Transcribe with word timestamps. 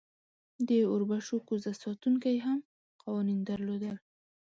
د 0.67 0.69
اوربشو 0.91 1.35
کوزه 1.47 1.73
ساتونکی 1.83 2.35
هم 2.45 2.59
قوانین 3.01 3.39
درلودل. 3.49 3.95